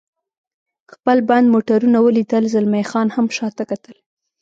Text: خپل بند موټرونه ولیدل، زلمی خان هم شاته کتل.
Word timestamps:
خپل 0.93 1.17
بند 1.29 1.47
موټرونه 1.53 1.97
ولیدل، 2.01 2.43
زلمی 2.53 2.83
خان 2.89 3.07
هم 3.15 3.25
شاته 3.37 3.63
کتل. 3.71 3.95